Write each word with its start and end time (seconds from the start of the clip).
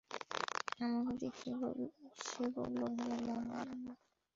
আমাকে 0.79 1.13
দেখে 1.21 1.49
সে 2.25 2.43
বলল, 2.55 2.79
হে 2.93 3.05
আল্লাহর 3.09 3.45
বান্দা! 3.49 3.93